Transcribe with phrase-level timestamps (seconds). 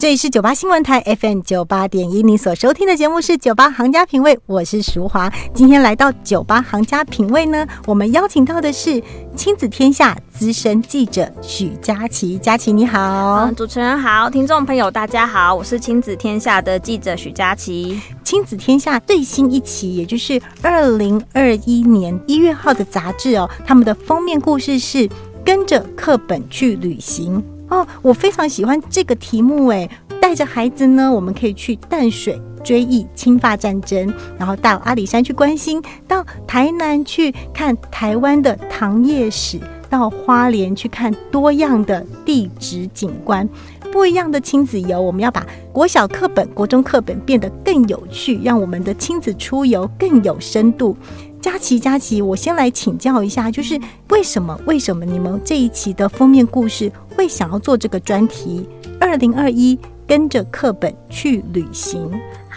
[0.00, 5.30] 这里是九八新闻台 FM 九八点一，你所收听的节目是九八行家品味，我是淑华。
[5.52, 9.02] 今天来到九八行家品味呢，我们邀请到的是
[9.36, 12.38] 亲子天下资深记者许佳琪。
[12.38, 18.00] 佳琪你好，主持人好，听众朋友大家好，我是亲子天下的记者许佳琪。
[18.24, 25.06] 亲子天下最新一期，也就是二零二一年一月号的杂志哦，他们的封面故事是
[25.44, 27.44] 跟着课本去旅行。
[27.70, 29.88] 哦，我非常喜欢这个题目诶，
[30.20, 43.48] 带着孩子呢，我们可以去淡水追忆侵法战争，然后到阿里山去关心，到台南去看台湾的糖业史，到花莲去看多样的地质景观，
[43.92, 45.00] 不一样的亲子游。
[45.00, 50.96] 我们要把国小课本、国中课本变得更有趣，让我们的亲子出游更有深度。
[51.40, 54.58] 佳琪，佳琪，我先来请教一下，就是为什么？
[54.66, 58.68] 为什么你们这一期的封面故事会想要做这个专题？
[59.00, 62.10] 二零二一，跟着课本去旅行。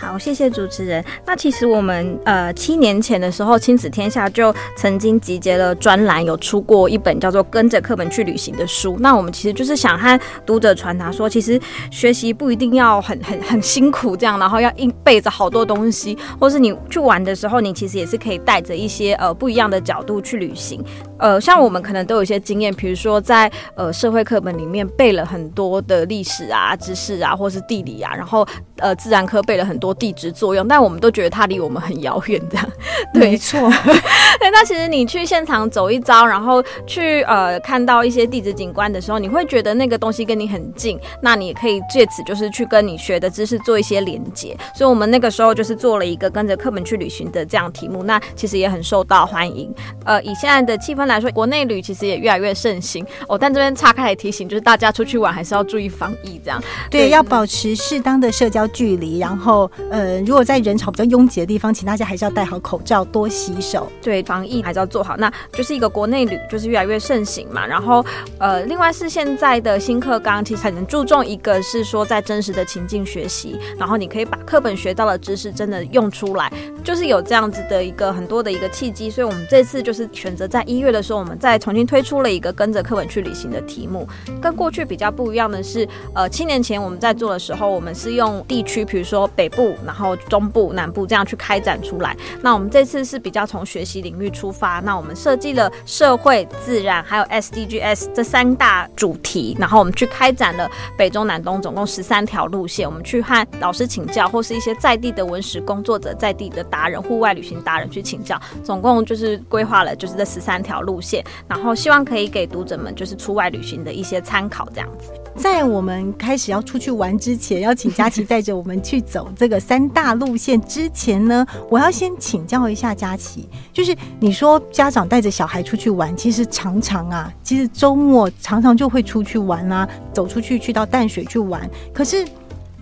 [0.03, 1.03] 好，谢谢主持人。
[1.25, 8.97] 那其实我们呃七年前的时候，亲子天下就曾经集结了专栏，有出过一本叫做《跟着课本去旅行》的书。
[8.99, 11.59] 那我们其实就是想和读者传达说，其实
[11.89, 20.83] 学习不一定要很很很辛苦这样，然后要硬背着好多东西，或是你去玩的时候，你其实也是可以带着一些呃不一样的角度去旅行。
[21.17, 28.45] 呃，像我们可能都有一些经验，比如说在呃社会课本里面背了很多的历史啊、知识啊，或是地理啊，然后
[28.79, 29.92] 呃自然科背了很多。
[29.93, 32.69] 地质作用，但我们都觉得它离我们很遥远，这样
[33.13, 33.59] 没错。
[34.39, 44.57] 对，那其实你去现场走一遭，然后去呃看到一些地质景观的时候，你会觉得那个东西跟你很近，那你也可以借此就是去跟你学的知识做一些连接。
[44.75, 49.73] 所以我们那个时候就是做了一个跟着课本去旅行的这样题目，那其实也很受到欢迎。
[50.03, 53.37] 呃，以现在的气氛来说，国内旅其实也越来越盛行哦。
[53.37, 59.69] 但这边岔开来提醒，就是大家出去玩还是要注意防疫，这样对，要保持适当的社交距离，然后。
[59.91, 63.91] 呃，如果在人潮比较拥挤的地方，请大家还是要戴好口罩，多洗手。
[64.01, 65.15] 对，防疫还是要做好。
[65.17, 67.65] 那就是一个国内旅，就是越来越盛行嘛。
[67.67, 68.03] 然后，
[68.39, 76.51] 呃，另外是现在的新课纲，其实很注重一个是说在真实的情境学习，然后你可以把课本学到的知识真的用出来，
[76.83, 79.11] 就是有这样子的一个很多的一个契机。
[79.11, 84.07] 所以我们这次就是选择在一月的时候，我们再重新推出了一个跟着课本去旅行的题目。
[84.41, 89.62] 跟过去比较不一样的是，呃，七年前我们在做的时候，我们是用地区，比如说北部。
[89.85, 92.15] 然后中部、南部这样去开展出来。
[92.41, 94.79] 那我们这次是比较从学习领域出发。
[94.79, 99.55] 那我们设计了社会、自然还有 SDGs 这三大主题。
[99.59, 102.87] 然后我们去开展了北中南东总共十三条路线。
[102.87, 108.39] 我们去和老师请教，或是一些在地的文史工作者、在地的达人、户外旅行达人去请教。
[108.63, 111.23] 总共就是规划了就是这十三条路线。
[111.47, 115.11] 然后希望可以给读者们就是出外旅行的一些参考，这样子。
[115.35, 132.25] 在我们开始要出去玩之前，要请佳琪带着我们去走这个三大路线之前呢，我要先请教一下佳琪，就是你说家长带着小孩出去玩，其实常常啊，其实周末常常就会出去玩啊，走出去去到淡水去玩，可是。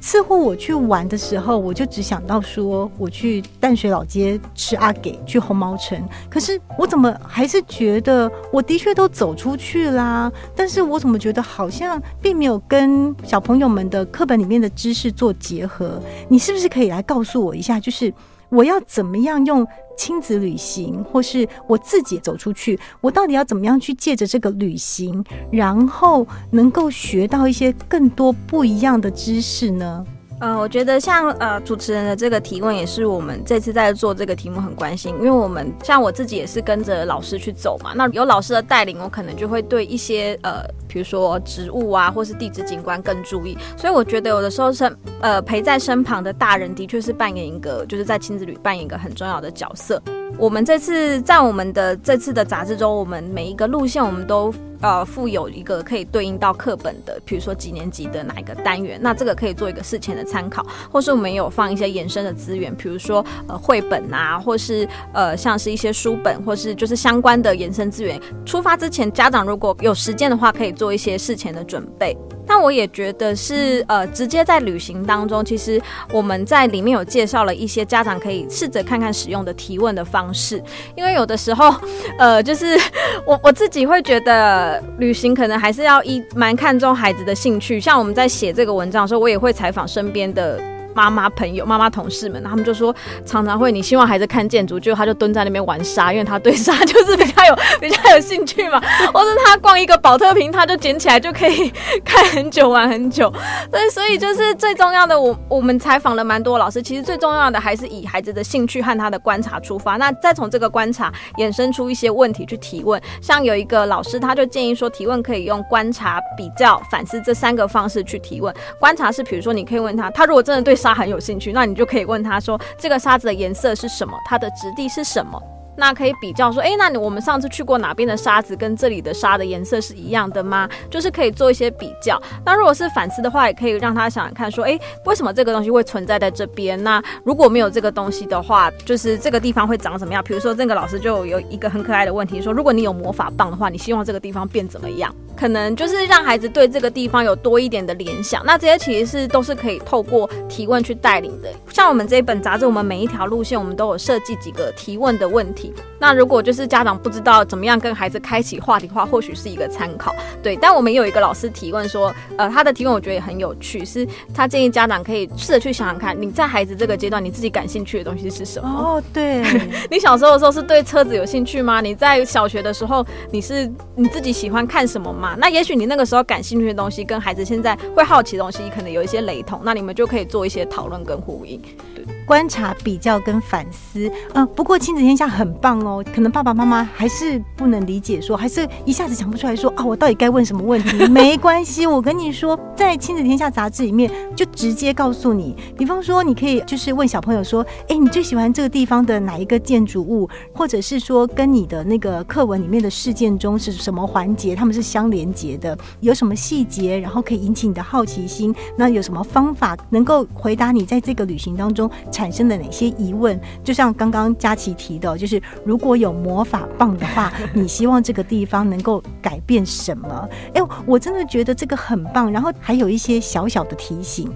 [0.01, 6.03] 似乎我去玩的时候，我就只想到说我去淡水老街吃阿给，去红毛城。
[6.27, 10.31] 可是我怎么还是觉得我的确都走出去啦？
[10.55, 16.01] 但是我怎么觉得好像并没有跟小朋友们的课本里面的知识做结合？
[16.27, 17.79] 你是不是可以来告诉我一下？
[17.79, 18.11] 就是
[18.49, 19.65] 我要怎么样用？
[20.01, 30.03] 亲子旅行，或是我自己走出去，我到底要怎么样去借着这个旅行，然后能够学到一些更多不一样的知识呢？
[30.41, 43.55] 呃，我觉得像呃主持人的这个提问，也是我们这次在做这个题目很关心，因为我们像我自己也是跟着老师去走嘛，那有老师的带领，我可能就会对一些呃，比如说植物啊，或是地质景观更注意。
[43.77, 50.01] 所以我觉得有的时候身呃陪在身旁的大人，的确是扮演一个，就是在亲子旅扮演一个很重要的角色。
[50.37, 54.51] 我们这次在我们的这次的杂志中，我们每一个路线我们都
[54.81, 68.19] 呃附有一个可以对应到课本的，比如说几年级的哪一个单元，那这个可以做一个事前的参考，或是我们有放一些延伸的资源，比如说呃绘本啊，或是呃像是一些书本，或是就是相关的延伸资源。
[68.43, 72.17] 出发之前，家长如果有时间的话，可以做一些事前的准备。
[72.47, 75.81] 那我也觉得是呃，直接在旅行当中，其实
[76.11, 80.61] 我们在里面有介绍了一些家长可以试着看看使用的提问的方方式，
[80.95, 81.73] 因为有的时候，
[82.19, 82.77] 呃，就是
[83.25, 90.61] 我我自己会觉得旅行可能还是要一蛮看重孩子的兴趣，像我们在写这个文章的时候，我也会采访身边的。
[90.93, 92.95] 妈妈朋友、妈妈同事们，他们就说
[93.25, 98.79] 常常会，你希望孩子看建筑，就他就蹲在那边玩沙，因为他对沙就是比较有 比较有兴趣嘛。
[99.13, 101.69] 或者他逛一个宝特瓶，他就捡起来就可以
[102.03, 103.31] 看很久、玩很久。
[103.71, 113.01] 对，所以就是最重要的，我我们采访了蛮多老师，其实最重要的还是以孩子的兴趣和他的观察出发，那再从这个观察衍生出一些问题去提问。
[113.21, 118.53] 像有一个老师，他就建议说，提问可以用观察、比较、反思这三个方式去提问。
[118.79, 124.17] 观察是，比如说你可以问他，他如果真的对沙很有兴趣，那你就可以问他说：“这个沙子的颜色是什么？
[124.25, 125.39] 它的质地是什么？”
[125.81, 130.69] 那可以比较说，哎，那你我们上次去过哪边的沙子跟这里的沙的颜色是一样的吗？
[130.91, 132.21] 就是可以做一些比较。
[132.45, 136.81] 那如果是反思的话，也可以让他想想看，说，哎，为什么这个东西会存在在这边？
[136.83, 140.23] 那如果没有这个东西的话，就是这个地方会长什么样？
[140.23, 145.11] 比如说，这个老师就有一个很可爱的问题，说，如果你有魔法棒的话，你希望这个地方变怎么样？
[145.35, 148.45] 可能就是让孩子对这个地方有多一点的联想。
[148.45, 151.49] 那这些其实是都是可以透过提问去带领的。
[151.73, 155.70] 像我们这一本杂志，我们每一条路线我们都有设计几个提问的问题。
[155.99, 160.15] 那如果就是家长不知道怎么样跟孩子开启话题的话，或许是一个参考。
[160.41, 168.69] 对，但我们有一个老师提问说，呃，他的提问我觉得也很有趣，是他建议家长可以试着去想想看，你在孩子这个阶段你自己感兴趣的东西是什么？
[168.69, 169.43] 哦，对，
[169.91, 171.81] 你小时候的时候是对车子有兴趣吗？
[171.81, 175.35] 你在小学的时候你是你自己喜欢看什么吗？
[175.37, 181.61] 那也许你那个时候感兴趣的东西跟孩子现在会好奇的东西可能有一些雷同，那你们就可以做一些讨论跟呼应。
[181.93, 186.03] 对观察、比较跟反思，嗯，不过亲子天下很棒哦。
[186.13, 191.05] 可能爸爸妈妈还是不能理解，说还是一下子想不出来说啊，我到底该问什么问题？
[191.09, 195.55] 没关系，我跟你说，在亲子天下杂志里面就直接告诉你。
[195.77, 200.29] 比方说，你可以就是问小朋友说，哎，你最喜欢这个地方的哪一个建筑物？
[200.53, 205.77] 或者是说，跟你的那个课文里面的事件中是什么环节，他们是相连接的？
[205.99, 208.53] 有什么细节，然后可以引起你的好奇心？
[208.77, 211.89] 那有什么方法能够回答你在这个旅行当中？
[212.11, 213.39] 产生的哪些疑问？
[213.63, 220.29] 就像刚刚佳琪提的，就是如果有魔法棒的话， 你希望这个地方能够改变什么？
[220.53, 222.31] 哎，我真的觉得这个很棒。
[222.31, 224.31] 然后还有一些小小的提醒。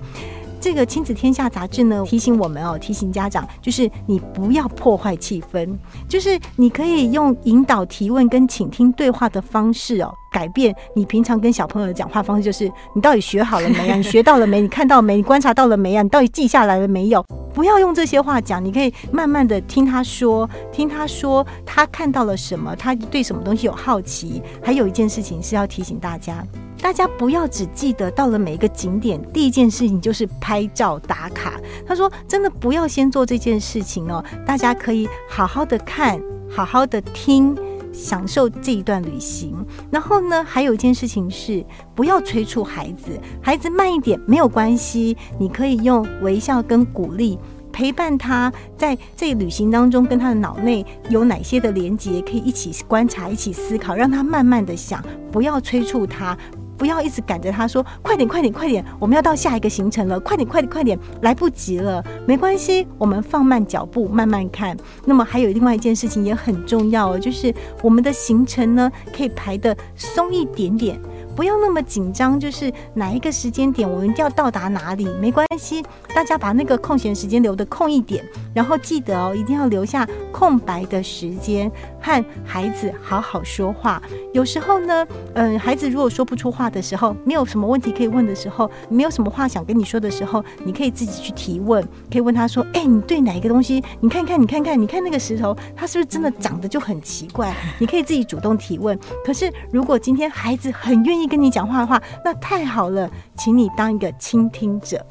[0.66, 5.70] 这个亲子天下杂志呢，提醒我们哦，提醒家长，就是你不要破坏气氛，
[6.10, 12.66] 就是你可以用引导提问跟倾听对话的方式哦，改变你平常跟小朋友的讲话方式，就是
[12.96, 13.96] 你到底学好了没啊？
[13.96, 14.60] 你学到了没？
[14.60, 15.18] 你看到没？
[15.18, 16.02] 你观察到了没啊？
[16.02, 17.24] 你到底记下来了没有？
[17.54, 24.42] 不要用这些话讲，你可以慢慢的听他说，听他说他看到了什么，他对什么东西有好奇。
[24.64, 26.44] 还有一件事情是要提醒大家。
[26.86, 31.60] 大家不要只记得到了每一个景点，第一件事情就是拍照打卡。
[31.84, 37.58] 他说：“真的不要先做这件事情哦，大家可以好好的看，好好的听，
[37.92, 39.66] 享受这一段旅行。
[39.90, 41.66] 然后呢，还有一件事情是
[41.96, 47.40] 不要催促孩子，孩子慢一点没有关系，你可以用微笑跟鼓励
[47.74, 56.38] 陪伴他，在这旅行当中跟他的脑内有哪些的连接，可以一起观察，一起思考，让他慢慢的想，不要催促他。”
[56.78, 64.76] 不要一直赶着他说快点快点快点，我们要到下一个行程了，快点快点快点，来不及了，没关系，我们放慢脚步，慢慢看。
[65.06, 71.00] 那么还有另外一件事情也很重要哦，就是我们的行程呢可以排的松一点点。
[71.36, 78.24] 不要那么紧张，就是哪一个时间点我们一定要到达哪里，没关系，大家把那个空闲时间留的空一点，
[78.54, 81.70] 然后记得哦，一定要留下空白的时间
[82.02, 84.02] 和孩子好好说话。
[84.34, 93.84] 有时候呢，嗯，孩子如果说不出话的时候，没有什么问题可以问的时候，没有什么话想跟你说的时候，你可以自己去提问，可以问他说：“哎，你对哪一个东西？
[94.00, 98.98] 你看看，你看看，你看那个石头，它是不是真的长得就很奇怪？”你可以自己主动提问。
[99.26, 105.06] 可是如果今天孩子很愿意，跟你讲话的话，那太好了，请你当一个倾听者。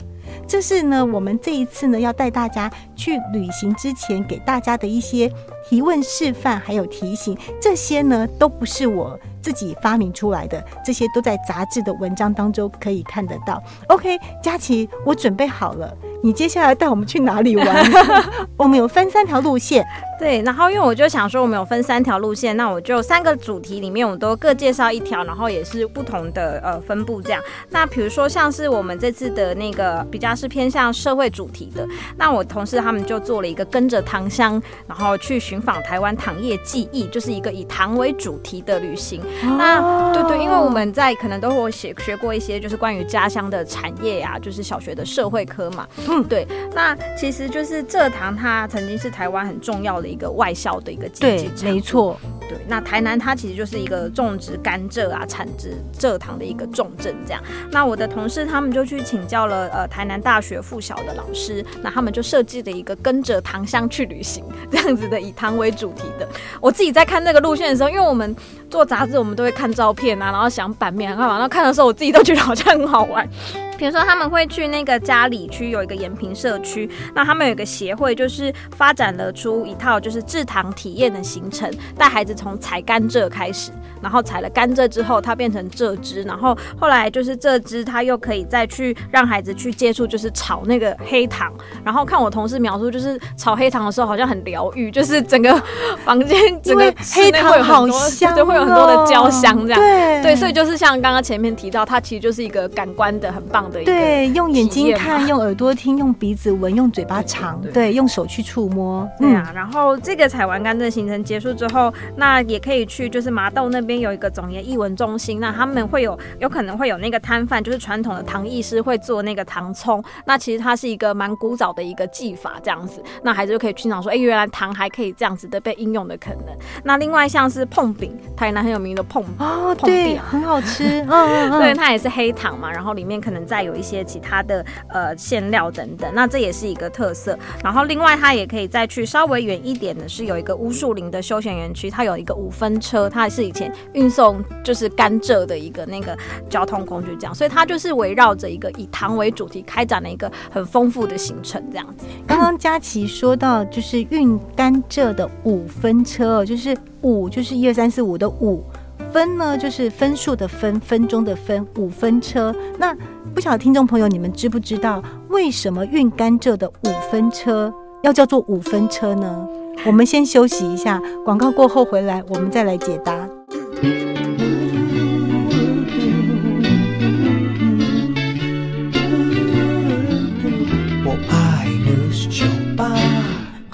[0.49, 5.31] 这是呢，我们这一次呢要带大家去旅行之前给大家的一些
[5.69, 7.37] 提问示范，还有提醒。
[7.61, 13.63] 这些呢都不是我自己发明出来的，这些都在杂志的文章当中可以看得到。
[13.89, 17.85] OK，佳琪，我准备好了，你接下来带我们去哪里玩？
[18.57, 19.87] 我们有分三条路线。
[20.19, 27.43] 对，然后因为我就想说，我们有分三条路线，那我就三个主题里面，我们都各介绍一条，然后也是不同的呃分布这样。
[27.69, 31.87] 那比如说像是我们这次的那个比较是偏向社会主题的，
[32.17, 39.21] 那我同事他们就做了一个跟着糖香，然后去寻访台湾糖业记忆，就是一个以糖为主题的旅行。
[39.43, 45.87] 那对对，因为我们在可能都会学学过一些就是关于家乡的产业呀，就是小学的社会科嘛。
[46.09, 46.47] 嗯，对。
[46.73, 50.15] 那其实就是蔗糖，它曾经是台湾很重要的。
[50.15, 52.17] 一个外销的一个经济，没错。
[52.49, 57.43] 对，那台南它其实就是一个种植甘蔗啊、产植蔗糖的一个重镇，这样。
[57.71, 66.29] 那我的同事他们就去请教了呃台南大学附小的老师，那他们就设计了一个跟着糖香去旅行这样子的，以糖为主题的。
[66.61, 68.35] 我自己在看那个路线的时候，因为我们
[68.69, 73.29] 做杂志，我们都会看照片啊，然后想版面干嘛，然后看的时候，我自己都觉得好像很好玩。
[73.77, 91.53] 比如说他们会去那个嘉里区有一个延平社区，那他们有一个协会，就是发展了出一套就是制糖体验的行程，带孩子从采甘蔗开始，然后采了甘蔗之后，它变成蔗汁，然后后来就是蔗汁，它又可以再去让孩子去接触，就是炒那个黑糖，
[91.85, 95.61] 然后看我同事描述，就是炒黑糖的时候好像很疗愈，就是整个
[96.05, 100.23] 房间 整个黑糖好香，就会有很多的焦香这样，对。
[100.23, 103.64] 对，所以就是像刚刚前面提到，它其实就是一个感官的很棒。
[103.71, 109.09] 对，用眼睛看，用耳朵听，用鼻子闻，用嘴巴尝，对，用手去触摸。
[109.19, 126.57] 对啊，然后这个采完甘蔗行程结束之后，那也可以去，就是麻豆那边有一个总研艺文中心，那他们会有有可能会有那个摊贩，就是传统的糖艺师会做那个糖葱，那其实它是一个蛮古早的一个技法，这样子，那孩子就可以欣赏说，哎，原来糖还可以这样子的被应用的可能。
[126.83, 137.39] 那另外像是碰饼，台南很有名的碰哦，对，很好吃，嗯嗯嗯，对，它也是黑糖嘛，然后里面可能在再有一些其他的呃馅料等等，那这也是一个特色。
[137.63, 146.19] 然后另外它也可以再去稍微远一点的，是有一个乌树林的休闲园区，它有一个五分车，它是以前运送就是甘蔗的一个那个
[146.51, 152.05] 交通工具，这样，所以它就是围绕着一个以糖为主题开展了一个很丰富的行程，这样子。
[152.27, 158.65] 刚刚佳琪说到就是运甘蔗的五分车，就是五就是一二三四五的五
[159.15, 162.97] 分呢，就是分数的分分钟的分五分车，那。
[163.33, 169.49] 不晓得听众朋友，你们知不知道为什么运甘蔗的五分车要叫做五分车呢？
[169.87, 173.29] 我们先休息一下，广告过后回来，我们再来解答。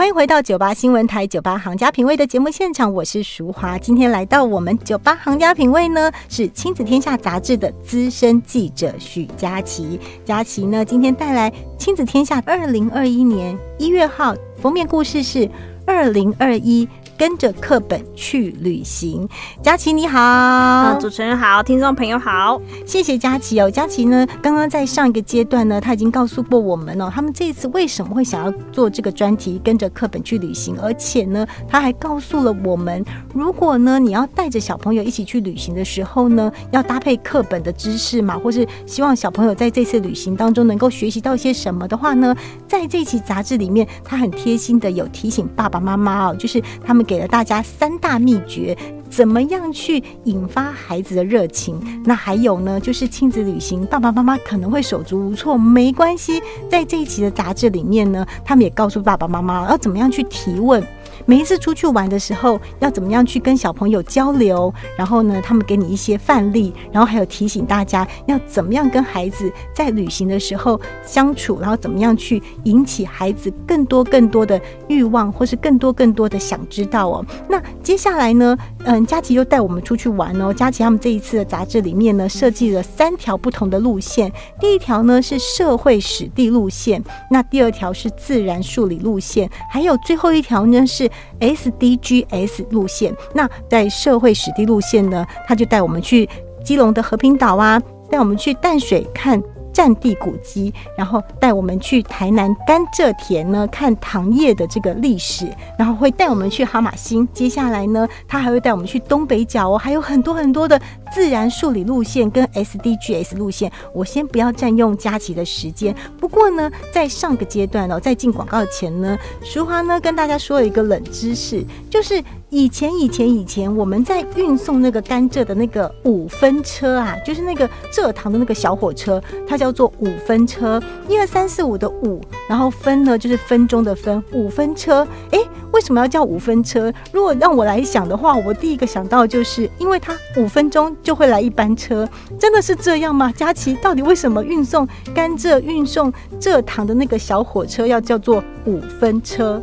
[0.00, 3.76] 欢迎回到九八新闻台九八行家品味的节目现场，我是淑华。
[3.76, 10.00] 今天来到我们九八行家品味呢，是亲子天下杂志的资深记者许佳琪。
[10.24, 15.46] 佳琪呢，今天带来亲子天下二零二一年一月号封面故事是
[15.84, 16.88] 二零二一。
[17.20, 19.28] 跟着课本去旅行，
[19.62, 23.70] 佳琪你好，主持人好，听众朋友好，谢谢佳琪哦。
[23.70, 42.34] 佳琪呢，刚刚在上一个阶段呢，他已经告诉过我们哦，他们这一次为什么会想要做这个专题，跟着课本去旅行，而且呢，他还告诉了我们，如果呢你要带着小朋友一起去旅行的时候呢，要搭配课本的知识嘛，或是希望小朋友在这次旅行当中能够学习到一些什么的话呢，
[42.66, 47.04] 在这期杂志里面，他很贴心的有提醒爸爸妈妈哦，就是他们。
[47.10, 48.76] 给了大家三大秘诀，
[49.10, 51.74] 怎么样去引发孩子的热情？
[52.04, 56.40] 那还有呢，就是亲子旅行，爸爸妈妈可能会手足无措，没关系，
[56.70, 60.80] 在这一期的杂志里面呢，他们也告诉爸爸妈妈要怎么样去提问。
[61.26, 64.72] 每一次出去玩的时候，要怎么样去跟小朋友交流？
[64.96, 77.24] 然后呢，他们给你一些范例，然后还有提醒大家要怎么样跟孩子在旅行的时候相处，然后怎么样去引起孩子更多更多的欲望，或是更多更多的想知道哦。
[77.48, 80.52] 那接下来呢，嗯，佳琪又带我们出去玩哦。
[80.52, 84.32] 佳琪他们这一次的杂志里面呢，设计了三条不同的路线。
[84.58, 91.10] 第一条呢是社会史地路线，那第二条是自然数理路线，还有最后一条呢是。
[91.40, 96.28] SDGs 路线，那在社会史地路线呢，他就带我们去
[96.62, 99.42] 基隆的和平岛啊，带我们去淡水看。
[99.80, 107.26] 战地古迹，然后带我们去台南甘蔗田呢，看糖业的这个历史，然后会带我们去哈马星。
[107.32, 110.78] 接下来呢，他还会带我们去东北角哦，还有很多很多的
[111.10, 115.96] 自然数理路线跟 SDGs 路线，我先不要占用佳琪的时间。
[116.18, 135.06] 不过呢，在上个阶段哦，在进广告前呢，淑华呢跟大家说了一个冷知识，就是以前以前以前我们在运送那个甘蔗的那个五分车啊，就是那个蔗糖的那个小火车，它叫做五分车，一二三四五的五，然后分呢就是分钟的分，五分车。
[135.30, 135.38] 哎，
[135.70, 136.92] 为什么要叫五分车？
[137.12, 143.32] 如果让我来想的话，我第一个想到就是因为它五分钟就会来一班车，真的是这样吗？
[143.36, 149.62] 佳琪，到底为什么运送甘蔗、运送蔗糖的那个小火车要叫做五分车？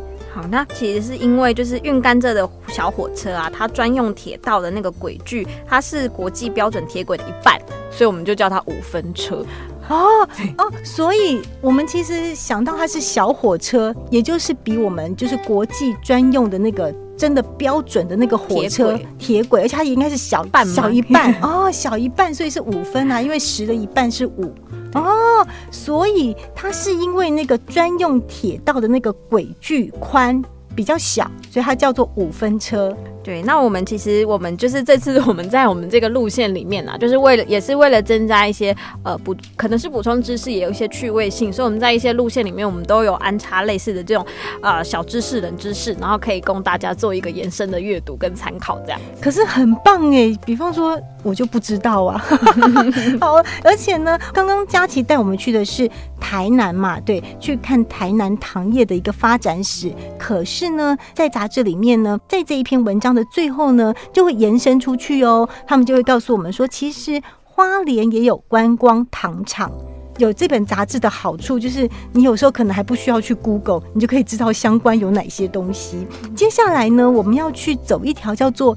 [0.50, 9.44] 那其实是因为就是运甘蔗的小火车啊，它专用铁道的那个轨距，它是国际标准铁轨的一半，所以我们就叫它五分车。
[9.88, 10.28] 哦
[10.58, 21.34] 哦，所以我们其实想到它是小火车，也就是比我们就是国际专用的那个真的标准的那个火车铁轨，而且它应该是小半小一半。
[21.40, 24.54] 哦，小一半，所以是五分啊，因为十的一半是五。
[24.94, 30.42] 哦，所以它是因为那个专用铁道的那个轨距宽
[30.74, 32.96] 比较小，所以它叫做五分车。
[33.28, 44.24] 对，那我们其实我们就是这次我们在我们这个路线里面啊，就是为了也是为了增加一些呃补，可能是补充知识，也有一些趣味性，所以我们在一些路线里面，我们都有安插类似的这种
[44.62, 48.80] 呃小知识、冷知识，然后可以供大家做一个延伸的阅读跟参考。
[48.86, 52.16] 这样，可是很棒哎，比方说我就不知道啊。
[53.20, 55.86] 好，而且呢，刚刚佳琪带我们去的是
[56.18, 59.92] 台南嘛，对，去看台南糖业的一个发展史。
[60.18, 63.17] 可是呢，在杂志里面呢，在这一篇文章。
[63.24, 65.48] 最后呢，就会延伸出去哦。
[65.66, 69.70] 他们就会告诉我们说，其实花莲也有观光糖厂。
[70.18, 76.06] 有这本杂志的好处，就是你有时候可能还不需要去 Google，你就可以知道相关有哪些东西。
[76.34, 78.76] 接下来呢，我们要去走一条叫做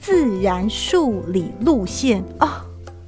[0.00, 2.48] 自然数理路线哦。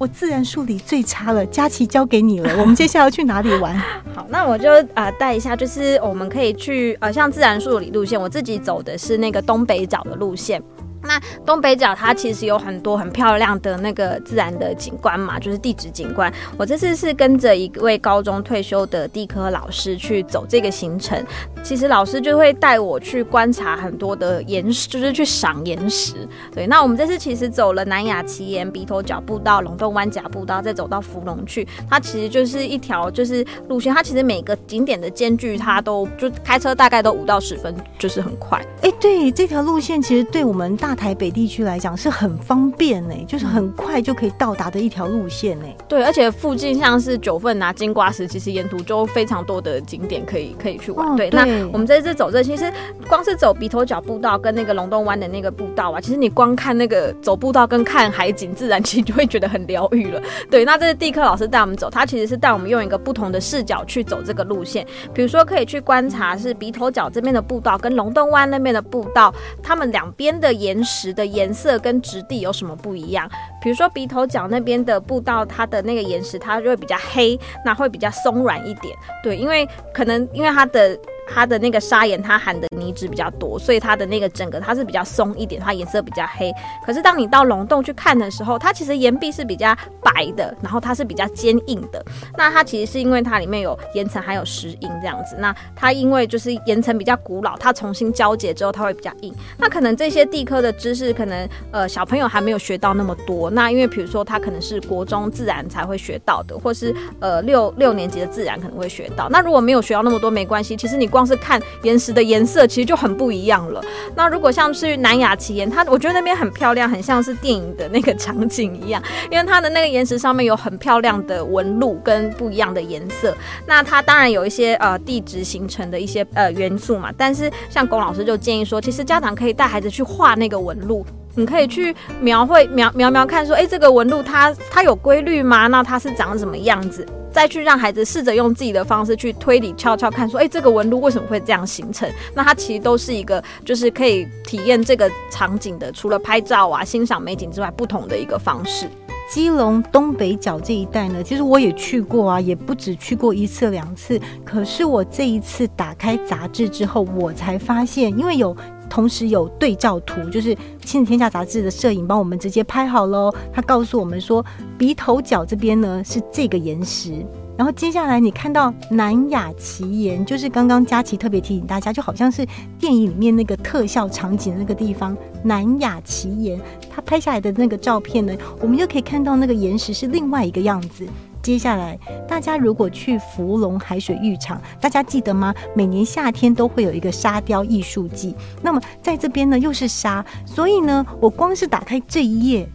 [0.02, 2.60] 我自然数理最差了，佳琪交给你了。
[2.60, 3.72] 我们接下来要去哪里玩？
[4.12, 10.60] 好，那我就啊带一下，就是我们可以去呃，像自然数理路线，我自己走的是那个东北角的路线。
[11.04, 16.32] 那东北角它其实有很多很漂亮的那个自然的景观嘛，就是地质景观。
[16.56, 21.20] 我这次是跟着一位高中退休的地科老师去走这个行程。
[21.62, 26.14] 其实老师就会带我去观察很多的岩石，就是去赏岩石。
[26.54, 31.66] 对，那我们这次其实走了南雅奇岩、鼻头角步道、龙洞湾甲步道，再走到芙蓉去。
[31.90, 38.64] 它其实就是一条就是路线，它其实每个景点的间距，它都就开车大概都五到十分，就是很快。
[38.82, 40.91] 哎，对，这条路线其实对我们大。
[40.94, 45.66] 台北地区来讲是很方便呢，就是很快就可以到达的一条路线呢。
[45.88, 51.16] 对，而且附近像是九份啊、金瓜石，其实沿途就非常多的景点可以可以去玩。
[51.16, 52.72] 对，那我们这次走这，其实
[53.08, 60.20] 光是走鼻头角步道跟那个龙洞湾的那个步道啊，其实你光看那个走步道跟看海景，自然其实就会觉得很疗愈了。
[60.50, 64.86] 对，那这是地科老师带我们走，他其实是带我们用一个不同的视角去走这个路线。
[65.12, 70.52] 比如说可以去观察是鼻头角这边的步道跟龙洞湾那边的步道，他们两边的
[70.84, 73.28] 石的颜色跟质地有什么不一样？
[73.62, 78.96] 比如说鼻头角那边的步道，它的那个岩石它就会比较黑，那会比较松软一点。
[79.22, 80.98] 对，因为可能因为它的。
[81.34, 86.52] 它的那个砂岩，它含的泥质比较多，所以它的那个整个它是比较松一点，它颜色比较黑。
[86.84, 92.04] 可是当你到龙洞去看的时候，它其实岩壁是比较白的，然后它是比较坚硬的。
[92.36, 95.36] 那它其实是因为它里面有岩层还有石英这样子。
[95.38, 99.32] 那它因为就是岩层比较古老，它重新交结之后它会比较硬。
[99.56, 103.48] 那可能这些地科的知识，可能呃小朋友还没有学到那么多。
[103.48, 109.28] 那因为比如说它可能是国中自然才会学到的，或是呃六六年级的自然可能会学到。
[109.30, 111.12] 那如果没有学到那么多没关系，其实你。
[111.12, 113.84] 光是看岩石的颜色，其实就很不一样了。
[114.16, 123.36] 那如果像是南雅奇岩，它我觉得那边很漂亮，很像是电影的那个场景一样，因为它的那个岩石上面有很漂亮的纹路跟不一样的颜色。
[123.66, 131.04] 那它当然有一些呃地质形成的一些呃元素嘛，但是像龚老师就建议说，其实家长可以带孩子去画那个纹路，
[131.34, 135.66] 你可以去描绘描描描看，说哎这个纹路它它有规律吗？
[135.66, 137.06] 那它是长什么样子？
[137.32, 142.08] 再去让孩子试着用自己的方式去推理、悄悄看，说，哎，这个纹路为什么会这样形成？
[142.34, 148.86] 那它其实都是一个，就是可以体验这个场景的，除了拍照啊、欣赏美景之外，不同的一个方式。
[149.30, 154.20] 基隆东北角这一带呢，其实我也去过啊，也不止去过一次两次。
[154.44, 158.54] 可是我这一次打开杂志之后，我才发现，因为有
[158.92, 163.32] 同时有对照图，就是《亲子天下》杂志的摄影帮我们直接拍好喽。
[163.50, 164.44] 他告诉我们说，
[164.76, 167.24] 鼻头角这边呢是这个岩石，
[167.56, 172.46] 然后接下来你看到南雅奇岩，就是刚刚佳琪特别提醒大家，就好像是
[172.78, 181.06] 电影里面那个特效场景那个地方，南雅奇岩，它拍下来的那个照片呢，我们就可以看到那个岩石是另外一个样子。
[181.42, 185.52] 接下来，大家如果去福隆海水浴场，大家记得吗？
[185.74, 188.34] 每年夏天都会有一个沙雕艺术季。
[188.62, 192.68] 那么在这边呢，又是沙，所以呢，我光是打开这一页。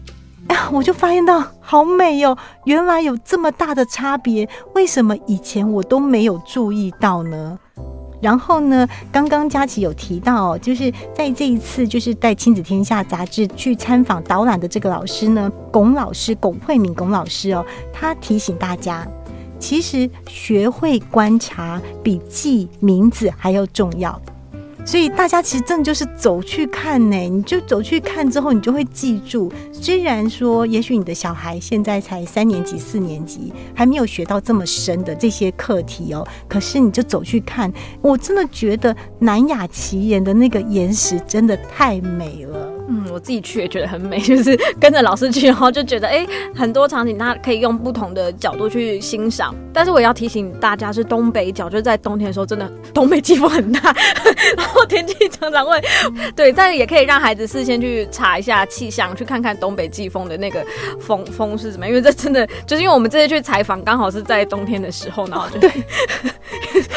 [0.47, 2.37] 哎呀，我就发现到好美哟！
[2.65, 7.57] 原来有这么大的差别，为什么以前我都没有注意到呢？
[8.21, 19.07] 然后呢，刚刚佳琪有提到，就是在这一次就是带《亲子天下》杂志去参访导览的这个老师呢，龚老师龚慧敏龚老师哦，他提醒大家，
[19.59, 24.19] 其实学会观察比记名字还要重要。
[24.87, 29.51] 所以大家其实真的就是走去看呢，你就走去看之后，你就会记住。
[29.73, 37.69] 虽然说，也许你的小孩现在才三年级、四年级，还没有学到这么深的这些课题哦，可是你就走去看，
[38.01, 42.76] 我真的觉得南雅奇岩的那个岩石真的太美了。
[42.89, 49.53] 嗯，我自己去也觉得很美， 就是跟着老师去，然后就觉得哎，很多场景它可以用不同的角度去欣赏。
[49.73, 53.93] 但是我要提醒大家，是东北角，就是在冬天的时候，真的东北季风很大，
[54.57, 55.81] 然后天气常常会
[56.35, 60.65] 对，但是也可以让孩子事先去查一下气象，去看看东北季风的那个
[60.99, 65.69] 风风是什么，因为这真的就是因为我们这次去采访，刚好是在冬天的时候，然后就 对，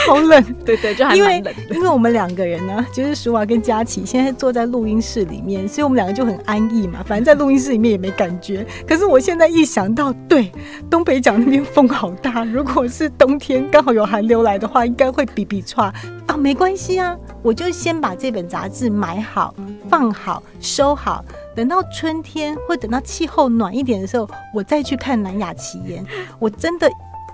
[0.07, 1.75] 好冷，对对，就还蛮冷的。
[1.75, 5.67] 因为我们两个人呢，就是舒娃跟佳琪，现在坐在录音室里面。
[5.81, 8.67] 所以我们两个就很安逸嘛，反正在录音室里面也没感觉。
[8.87, 10.53] 可是我现在一想到，对，
[10.91, 15.91] 东北角那边风好大，如果是冬天刚好有寒流来的话，应该会比比差
[16.27, 16.37] 啊。
[16.37, 19.55] 没关系啊，我就先把这本杂志买好、
[19.89, 21.25] 放好、收好，
[21.57, 26.05] 等到春天或等到气候暖一点的时候，我再去看南雅奇岩。
[26.39, 26.91] 我真的。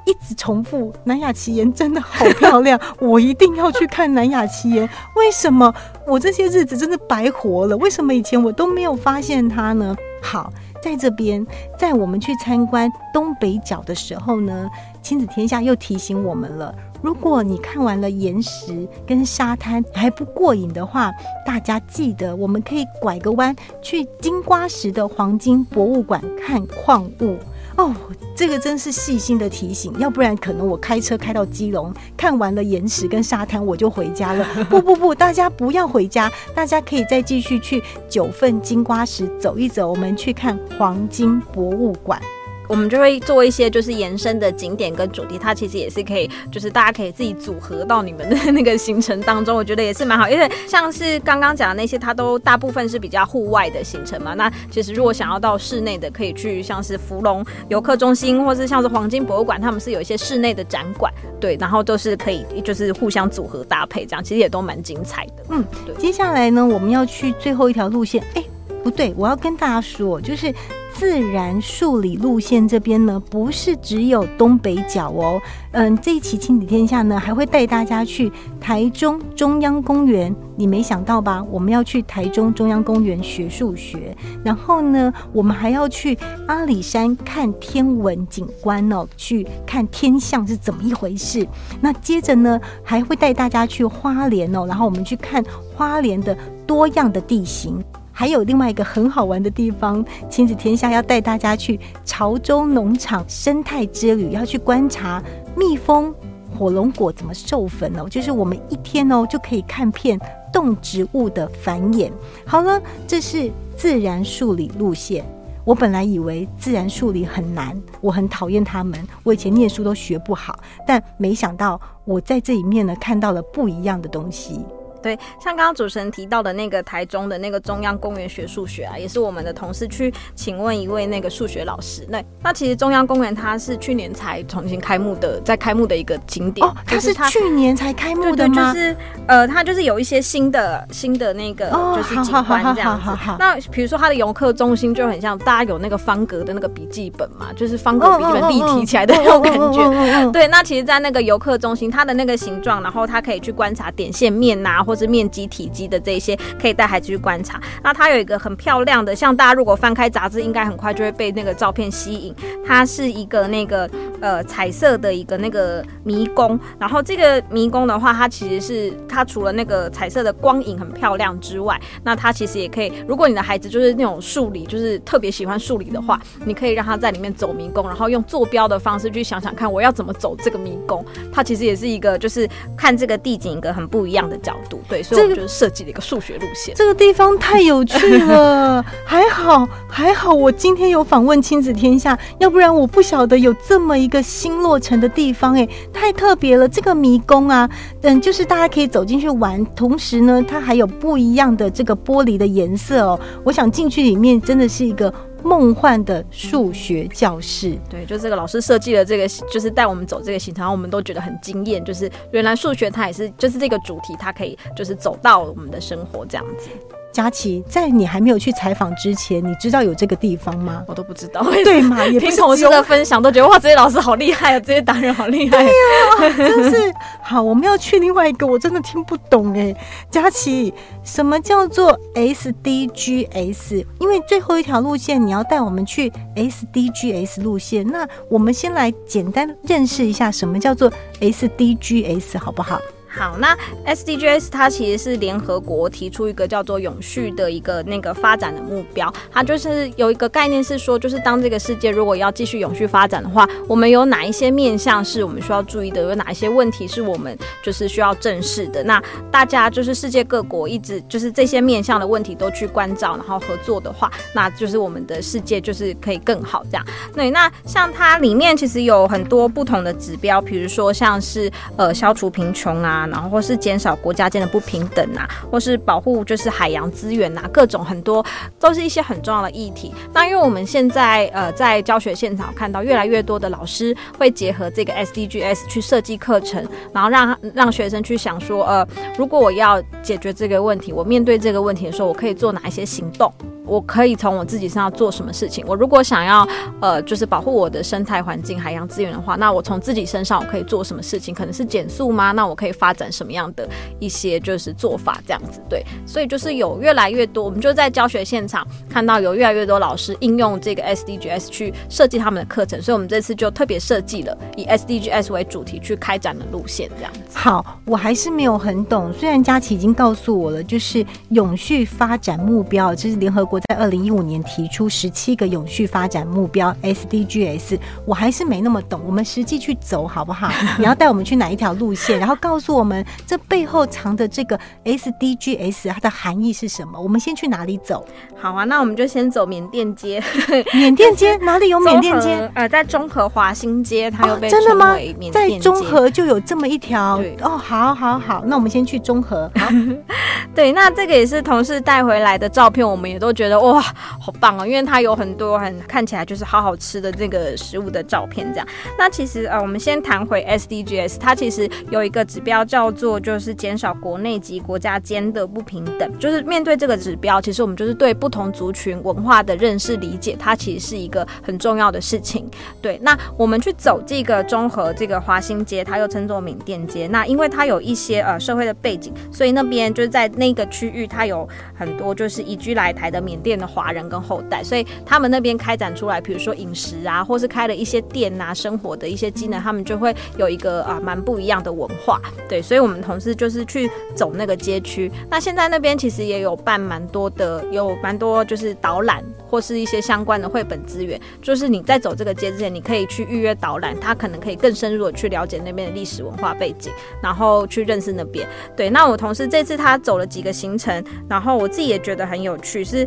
[0.06, 4.88] 一直重复南雅奇岩真的好漂亮， 我一定要去看南雅奇岩。
[5.16, 5.74] 为什么
[6.06, 7.76] 我这些日子真的白活了？
[7.76, 9.94] 为什么以前我都没有发现它呢？
[10.22, 11.44] 好，在这边，
[11.78, 14.68] 在我们去参观东北角的时候呢，
[15.02, 21.12] 亲子天下又提醒我们了：如果你看完了岩石跟沙滩还不过瘾的话，
[21.44, 27.36] 大家记得我们可以拐个弯去金瓜石的黄金博物馆看矿物。
[27.76, 27.94] 哦，
[28.34, 34.46] 这个真是细心的提醒，要不然可能我开车开到基隆，看完了岩石跟沙滩，我就回家了。
[34.70, 42.20] 不不不，大家不要回家，大家可以再继续去九份金瓜石走一走，我们去看黄金博物馆。
[42.68, 50.28] 我们就会做一些就是延伸的景点跟主题，它其实也是可以，就是大家可以自己组合到你们的那个行程当中，我觉得也是蛮好。
[50.28, 54.34] 因为像是刚刚讲的那些，它都大部分是比较户外的行程嘛。
[54.34, 65.32] 那其实如果想要到室内的，可以去像是芙蓉游客中心，或是像是黄金博物馆，他们是有一些室内的展馆，对，然后都是可以就是互相组合搭配，这样其实也都蛮精彩的。
[65.50, 65.94] 嗯，对。
[65.96, 68.44] 接下来呢，我们要去最后一条路线，哎，
[68.82, 70.52] 不对，我要跟大家说，就是。
[70.98, 75.38] 自然数理路线这边呢，不是只有东北角哦。
[75.72, 80.34] 嗯，这一期亲子天下呢，还会带大家去台中中央公园。
[80.56, 81.44] 你没想到吧？
[81.50, 91.46] 我们要去台中中央公园学数学，然后呢，我们还要去阿里山看天文景观哦，去看天象是怎么一回事。
[91.78, 96.34] 那接着呢，还会带大家去花莲哦，然后我们去看花莲的
[96.66, 97.84] 多样的地形。
[98.18, 105.22] 还有另外一个很好玩的地方，亲子天下要带大家去潮州农场生态之旅，要去观察
[105.54, 106.14] 蜜蜂、
[106.58, 108.08] 火龙果怎么授粉哦。
[108.08, 110.18] 就是我们一天哦就可以看片
[110.50, 112.10] 动植物的繁衍。
[112.46, 115.22] 好了，这是自然数理路线。
[115.66, 124.64] 我本来以为自然数理很难，我很讨厌他们，我以前念书都学不好，但没想到我在这里面呢看到了不一样的东西。
[125.02, 132.06] 对，像刚刚主持人提到的那个台中的那个中央公园学数学啊，也是我们的同事去请问一位那个数学老师。
[132.08, 136.66] 那那其实中央公园它是去年才重新开幕的，在开幕的一个景点。
[136.66, 138.72] 哦，它是去年才开幕的吗？
[138.72, 143.10] 就是呃，它就是有一些新的新的那个就是景观这样子。
[143.38, 150.32] 那比如说它的游客中心就很像大家有那个方格的那个笔记本嘛，就是方格笔记本立体起来的那种感觉。
[150.32, 154.82] 对，那其实，在那个游客中心，它的那个形状，然后它可以去观察点线面呐。
[154.86, 157.60] 或是面积、体积的这一些，可以带孩子去观察。
[157.82, 162.34] 那它有一个很漂亮的，像大家如果翻开杂志，应该很快就会被那个照片吸引。
[162.64, 163.88] 它是一个那个
[164.20, 181.04] 呃彩色的一个那个迷宫，然后这个迷宫的话，它其实是它除了那个彩色的光影很漂亮之外，那它其实也可以，如果你的孩子就是那种数理，就是特别喜欢数理的话，你可以让他在里面走迷宫，然后用坐标的方式去想想看，我要怎么走这个迷宫。
[181.32, 186.74] 它其实也是一个就是看这个地景一个很不一样的角度，对，所以我们就是设计了一个数学路线。
[186.74, 196.68] 这个地方太有趣了， 还好还好，我今天有访问亲子天下，要不然我不晓得有这么一个新落成的地方，哎，太特别了。
[196.68, 197.68] 这个迷宫啊，
[198.02, 203.18] 嗯，就是大家可以走进去玩，同时呢，它还有不一样的这个玻璃的颜色哦。
[203.44, 205.12] 我想进去里面真的是一个
[205.46, 207.78] 梦幻的数学教室。
[207.88, 211.84] 对，就这个老师设计的这个，就是带我们走这个行程，然后我们都觉得很惊艳。
[211.84, 216.68] 就是原来数学它也是，就是这个主题，它可以就是走到我们的生活这样子。
[217.16, 220.82] 佳琪，在你还没有去采访之前，你知道有这个地方吗？
[220.86, 222.04] 我都不知道，对嘛？
[222.12, 225.56] 也听同事的分享，都觉得哇，这些老师好厉害啊，这些达人好厉害。
[225.56, 227.42] 对呀，真是好。
[227.42, 229.74] 我们要去另外一个，我真的听不懂哎。
[230.10, 233.86] 佳琪，什么叫做 SDGs？
[233.98, 242.78] 因为最后一条路线你要带我们去 SDGs 路线，那我们先来简单认识一下什么叫做 SDGs，好不好？
[243.16, 258.84] 好，那 SDGs 它其实是联合国提出一个叫做永续的一个那个发展的目标，它就是有一个概念是说，就是当这个世界如果要继续永续发展的话，我们有哪一些面向是我们需要注意的，有哪一些问题是我们就是需要正视的。
[258.84, 266.84] 那大家就是世界各国一直就是这些面向的问题都去关照，然后合作的话，那就是我们的世界就是可以更好这样。
[267.14, 273.05] 对，那像它里面其实有很多不同的指标，比如说像是呃消除贫穷啊。
[273.08, 278.24] 然后或是减少国家间的不平等啊，或是保护就是海洋资源啊，各种很多
[278.58, 279.94] 都是一些很重要的议题。
[280.12, 293.32] 那因为我们现在呃在教学现场看到越来越多的老师会结合这个 SDGs 去设计课程，然后让让学生去想说，呃，如果我要解决这个问题，我面对这个问题的时候，我可以做哪一些行动？
[293.66, 295.64] 我可以从我自己身上做什么事情？
[295.66, 296.46] 我如果想要，
[296.80, 301.34] 呃，就是保护我的生态环境、海洋资源的话，那我从自己身上我可以做什么事情？
[301.34, 302.32] 可能是减速吗？
[302.32, 305.20] 那我可以发展什么样的一些就是做法？
[305.26, 317.20] 这样子对，所以就是有越来越多，我们就在教学现场看到有越来越多老师应用这个 SDGs 去设计他们的课程，所以我们这次就特别设计了以 SDGs 为主题去开展的路线，这样子。
[317.36, 323.55] 好，我还是没有很懂，虽然佳琪已经告诉我了，就是永续发展目标，这是联合国。
[323.60, 329.00] 在二零一五年提出十七个永续发展目标 SDGs，我还是没那么懂。
[329.06, 330.50] 我们实际去走好不好？
[330.78, 332.18] 你要带我们去哪一条路线？
[332.18, 337.00] 然后告诉我们这背后藏的这个 SDGs 它的含义是什么？
[337.00, 338.04] 我们先去哪里走？
[338.36, 340.22] 好啊，那我们就先走缅甸街。
[340.74, 342.50] 缅甸街哪里有缅甸街？
[342.54, 344.96] 呃，在中和华新街，它又被真的吗？
[345.32, 347.18] 在中和就有这么一条？
[347.40, 349.50] 哦，好好好，那我们先去中和。
[349.56, 349.68] 好，
[350.54, 353.45] 对，那这个也是同事带回来的照片，我们也都觉。
[353.46, 354.66] 觉得哇，好棒哦！
[354.66, 358.66] 因为它有很多很看起来就是好好吃的这个食物的照片，这样。
[358.98, 366.18] 那其实呃，我们先谈回 SDGs，它其实有一个指标叫做就是减少国内及国家间的不平等。
[366.18, 372.50] 就是面对这个指标，其实我们就是对不同族群文化的认识理解，它其实是一个很重要的事情。
[372.82, 377.06] 对，那我们去走这个中和这个华新街，它又称作缅甸街。
[377.06, 383.35] 那因为它有一些呃社会的背景，所以那边就是在那个区域，它有很多就是移居来台的缅。
[383.42, 392.20] 店的华人跟后代，所以他们那边开展出来，比如说饮食啊，或是开了一些店啊，生活的一些技能，他们就会有一个啊蛮不一样的文化。
[392.48, 395.10] 对，所以我们同事就是去走那个街区。
[395.30, 401.20] 那现在那边其实也有办蛮多的，有蛮多就是导览或是一些相关的绘本资源。
[401.42, 408.46] 就是你在走这个街之前，你可以去预约导览，他可能可以更深入的去了解那边的历史文化背景，然后去认识那边。
[408.76, 413.06] 对，那我同事这次他走了几个行程，然后我自己也觉得很有趣，是。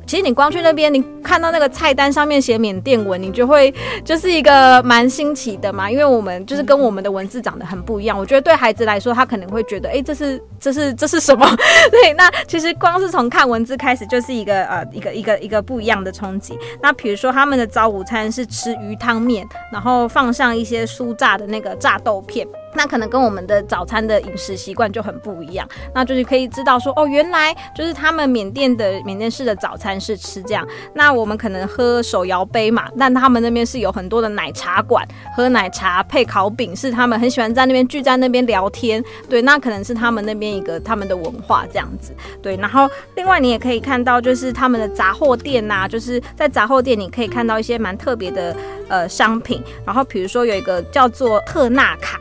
[0.11, 5.89] 其实你光去那边，你看到那个菜单上面写缅甸文，你就会就是一个蛮新奇的嘛。
[5.89, 11.47] 因为我们就是跟我们的文字长得很不一样，我觉得对孩子来说，他可能会觉得，哎，这是这是这是什么？
[11.89, 16.59] 对，那其实光是从看文字开始，就是一个呃一个一个一个不一样的冲击。
[16.81, 22.45] 那比如说他们的早午餐是吃鱼汤面，然后放上一些酥炸的那个炸豆片。
[22.73, 30.67] 那可能跟我们的早餐的饮食习惯就很不一样，那就是可以知道说，哦，原来就是他们缅甸的缅甸式的早餐是吃这样。
[30.95, 39.01] 那我们可能喝手摇杯嘛，但他们那边是有很多的奶茶馆，喝奶茶配烤饼，是他们很喜欢在那边聚在那边聊天。
[39.29, 42.11] 对，那可能是他们那边一个他们的文化这样子。
[42.41, 48.55] 对，然后另外你也可以看到，就是他们的杂货店呐，就是在杂货店你可以看到一些蛮特别的
[48.89, 52.19] 呃商品，然后比如说有一个叫做特纳卡。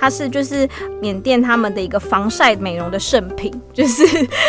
[0.00, 0.66] 它是就是
[1.00, 4.04] 缅甸他们的一个防晒美容的圣品， 就是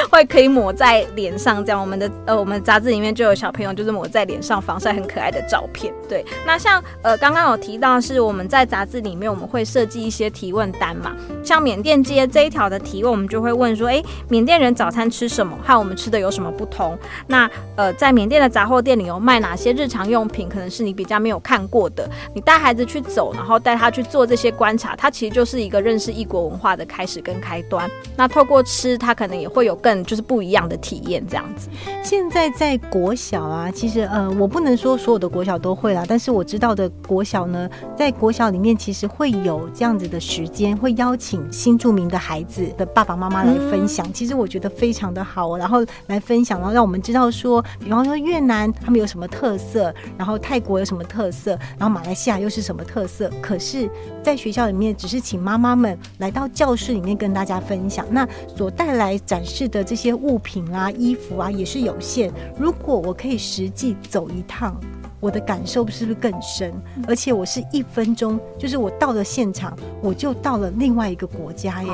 [0.09, 5.93] 会可以抹在脸上，这样我们的呃我们杂志里面就有小朋友就是抹在脸上防晒很可爱的照片。
[6.07, 16.97] 对，那像呃刚刚有提到是我们在杂志里面我们会设计一些提问单嘛，像缅甸街这一条的提问，我们就会问说，哎，缅甸人早餐吃什么，和我们吃的有什么不同？
[17.27, 25.40] 那呃在缅甸的杂货店里有卖哪些日常用品，可能是你比较没有看过的，你带孩子去走，然后带他去做这些观察，他其实就。
[25.41, 27.89] 就是一个认识异国文化的开始跟开端。
[28.15, 31.25] 那透过吃，他可能也会有更就是不一样的体验。
[31.27, 31.67] 这样子，
[32.03, 44.13] 现在在国小啊，其实呃，我不能说所有的国小都会啦，但是我知道的国小呢，在国小里面其实会有这样子的时间，会邀请新著名的孩子的爸爸妈妈来分享。
[44.13, 53.31] 其实我觉得非常的好，然后来分享，然后让我们知道说，比方说越南他们有什么特色，然后泰国有什么特色，然后马来西亚又是什么特色。
[53.41, 53.89] 可是，
[54.23, 55.19] 在学校里面只是。
[55.31, 62.29] 请妈妈们来到教室里面跟大家分享，那所带来展示的这些物品啊、衣服啊也是有限。
[62.59, 64.75] 如果我可以实际走一趟，
[65.21, 66.73] 我的感受是不是更深？
[67.07, 71.89] 而且我是一分钟，就是我到了现场，我就到了另外一个国家耶。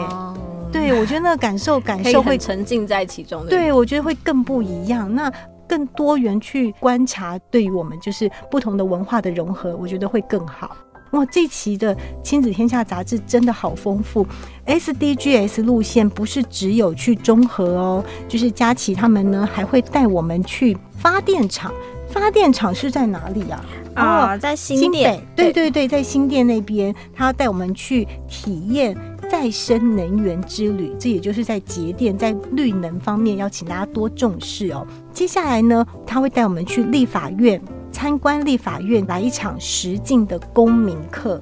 [0.71, 3.45] 对，我觉得那个感受感受会沉浸在其中。
[3.45, 5.13] 对，我觉得会更不一样。
[5.13, 5.31] 那
[5.67, 10.75] 更多元去观察，对于我们就是不同的文化的融合，我觉得会更好。
[11.11, 14.25] 哇，这期的《亲子天下》杂志真的好丰富
[14.65, 21.73] ，SDGs 路线不是只有去中和哦，就是佳琪他们呢还会带我们去发电厂。
[22.09, 23.65] 发电厂是在哪里啊？
[23.97, 25.21] 哦，在新店。
[25.35, 28.95] 对对对，在新店那边，他要带我们去体验
[29.29, 30.95] 再生能源之旅。
[30.97, 34.87] 这也就是在节电、在绿能方面，要请大家多重视哦。
[35.11, 37.61] 接下来呢，他会带我们去立法院。
[37.97, 41.41] 参观立法院，来一场实境的公民课。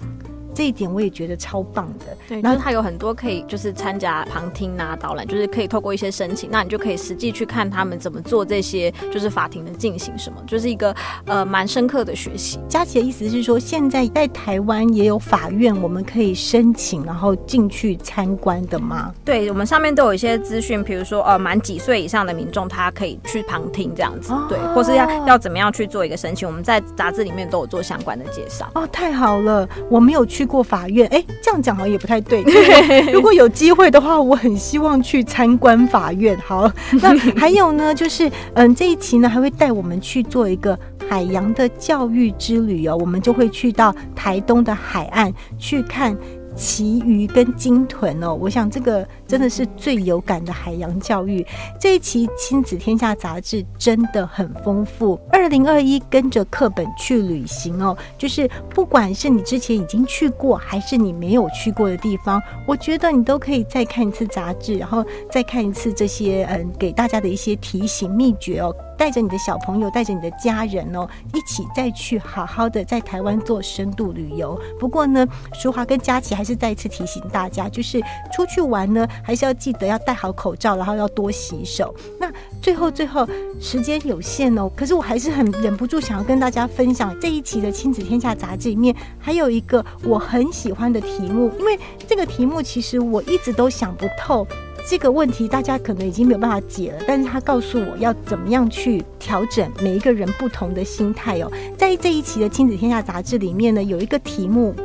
[0.55, 12.57] 这一点我也觉得超棒的，对，然后它有很多可以就是参加旁听啊导览，就是可以透过一些申请，那你就可以实际去看他们怎么做这些，就是法庭的进行什么，就是一个呃蛮深刻的学习。
[12.69, 19.13] 佳琪的意思是说，现在在台湾也有法院，我们可以申请然后进去参观的吗？
[19.25, 28.71] 对，我们上面都有一些资讯，比如说呃满几岁以上的民众，他可以去旁听这样子，对，或是要要怎么样去做一个申请，我们在杂志里面都有做相关的介绍。
[28.75, 30.44] 哦，太好了，我没有去。
[30.45, 32.43] 过法院，哎，这样讲好像也不太对。
[33.11, 36.37] 如果有机会的话，我很希望去参观法院。
[36.45, 40.77] 好， 那还有呢，就是嗯，这一期呢还会带我们去做一个
[41.09, 46.15] 海洋的教育之旅哦，我们就会去到台东的海岸去看。
[46.55, 51.45] 旗鱼跟鲸豚哦，我想这个真的是最有感的海洋教育。
[51.79, 55.19] 这一期《亲子天下》杂志真的很丰富。
[55.31, 68.75] 二零二一跟着课本去旅行哦，就是不管是你之前已经去过，还是你没有去过的地方，我觉得你都可以再看一次杂志，然后再看一次这些嗯给大家的一些提醒秘诀哦。
[68.97, 74.59] 带着你的小朋友，带着你的家人哦，一起再去好好的在台湾做深度旅游。
[74.79, 78.01] 不过呢，淑华跟佳琪还是再一次提醒大家，就是
[78.33, 81.93] 出去玩呢，还是要记得要戴好口罩，然后要多洗手。
[82.19, 82.31] 那
[82.61, 83.27] 最后最后
[83.59, 94.47] 时间有限哦，可是我还是很忍不住想要跟大家分享这一期的《亲子天下》杂志里面还有一个我很喜欢的题目，因为这个题目其实我一直都想不透。
[94.87, 101.51] 这个问题大家可能已经没有办法解了，但是他告诉我要怎么样去调整每一个人不同的心态哦。
[101.75, 104.75] 在这一期的《亲子天下》杂志里面呢，有一个题目，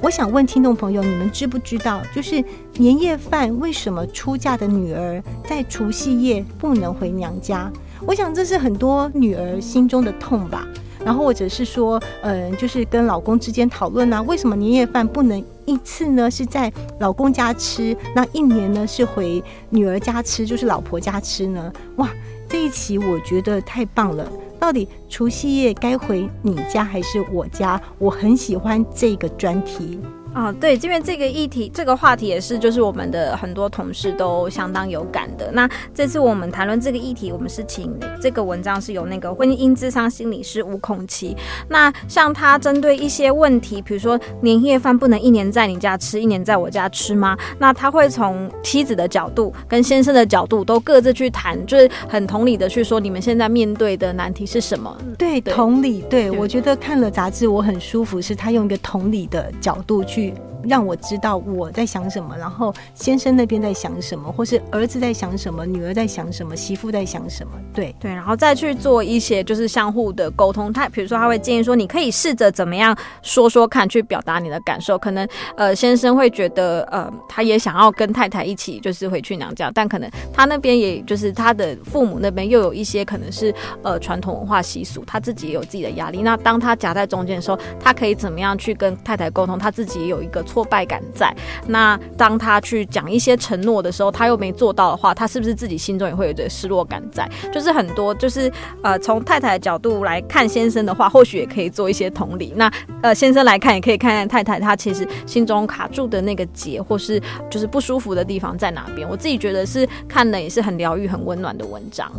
[0.00, 2.00] 我想问听众朋友，你们知不知道？
[2.14, 2.42] 就是
[2.78, 7.70] 年夜饭为什么出嫁的女儿在除夕夜不能回娘家？
[8.06, 10.66] 我想这是很多女儿心中的痛吧。
[11.04, 21.72] 然后或者是说，嗯，就是跟老公之间讨论啊，为什么年夜饭不能一次呢是在老公家吃，那一年呢是回女儿家吃，就是老婆家吃呢？
[21.96, 22.08] 哇，
[22.48, 24.30] 这一期我觉得太棒了！
[24.58, 27.80] 到底除夕夜该回你家还是我家？
[27.98, 29.98] 我很喜欢这个专题。
[30.32, 35.50] 啊，对，因为这个议题、这个话题也是，就是我们的很多同事都相当有感的。
[35.52, 41.36] 那这次我们谈论这个议题，我们是请这个文章是由那个婚姻智商心理师吴孔奇。
[41.68, 47.36] 那像他针对一些问题，比如说年夜饭不能一年在你家吃，一年在我家吃吗？
[47.58, 54.96] 那他会从妻子的角度跟先生的角度都各自去谈，就是很同理的去说你们现在面对的难题是什么？
[55.18, 60.20] 对，同理，对我觉得看了杂志我很舒服，是他用一个同理的角度去。
[60.64, 70.72] 让我知道我在想什么，然后先生那边在想什么，或是儿子在想什么，女儿在想什么，媳妇在想什么，对对，然后再去做一些就是相互的沟通。
[70.72, 74.98] 他比如说他会建议说，你可以试着怎么样说说看，去表达你的感受。
[74.98, 86.22] 可能呃先生会觉得呃他也想要跟太太一起就是回去娘家，但可能他那边也就是他的父母那边又有一些可能是呃传统文化习俗，他自己也有自己的压力。
[86.22, 89.58] 那当他夹在中间的时候，他可以怎么样去跟太太沟通？
[89.58, 90.44] 他自己也有一个。
[90.50, 91.32] 挫败感在
[91.68, 97.30] 那，当他去讲一些承诺的时候，他又没做到的话，他是不是自己心中也会有点失落感在？
[97.52, 98.50] 就是很多，就是
[98.82, 102.52] 呃，从太太的角度来看先生的话，或许也可以做一些同理。
[102.56, 102.68] 那
[103.00, 109.08] 呃，先生来看，也可以看看太太他其实心中卡住的那个结，或是就是不舒服的地方在哪边。
[109.08, 112.10] 我自己觉得是看的也是很疗愈、很温暖的文章。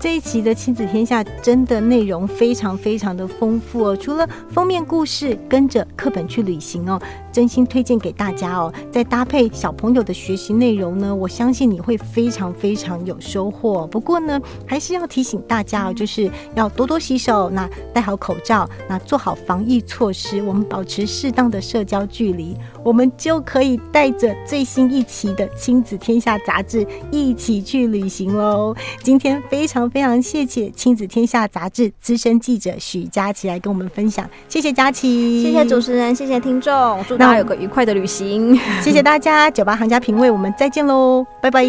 [0.00, 7.00] 这一期的亲子天下真的内容非常非常的丰富哦，除了封面故事，跟着课本去旅行哦，
[7.32, 8.72] 真心推荐给大家哦。
[8.92, 13.88] 再搭配小朋友的学习内容呢，我相信你会非常非常有收获。
[13.88, 22.56] 不过呢，还是要提醒大家哦，就是要多多洗手，那戴好口罩，那做好防疫措施，我们保持适当的社交距离，
[22.88, 28.74] 我们就可以带着最新一期的亲子天下杂志一起去旅行喽。
[29.02, 29.88] 今天非常。
[29.90, 41.64] 非常谢谢《亲子天下》杂志资深记者许佳琪来跟我们分享，谢谢佳琪，谢谢主持人，谢谢听众，祝大家有个愉快的旅行， 谢谢大家，酒吧行家评委，我们再见喽，拜拜。